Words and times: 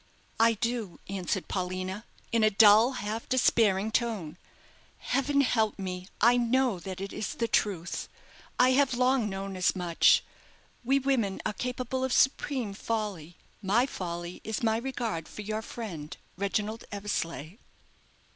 "I 0.39 0.53
do," 0.53 0.99
answered 1.07 1.47
Paulina, 1.47 2.05
in 2.31 2.43
a 2.43 2.49
dull, 2.49 2.93
half 2.93 3.29
despairing 3.29 3.91
tone. 3.91 4.35
"Heaven 4.97 5.41
help 5.41 5.77
me! 5.77 6.07
I 6.19 6.37
know 6.37 6.79
that 6.79 6.99
it 6.99 7.13
is 7.13 7.35
the 7.35 7.47
truth. 7.47 8.09
I 8.57 8.71
have 8.71 8.95
long 8.95 9.29
known 9.29 9.55
as 9.55 9.75
much. 9.75 10.23
We 10.83 10.97
women 10.97 11.39
are 11.45 11.53
capable 11.53 12.03
of 12.03 12.13
supreme 12.13 12.73
folly. 12.73 13.37
My 13.61 13.85
folly 13.85 14.41
is 14.43 14.63
my 14.63 14.77
regard 14.77 15.27
for 15.27 15.43
your 15.43 15.61
friend 15.61 16.17
Reginald 16.35 16.83
Eversleigh." 16.91 17.57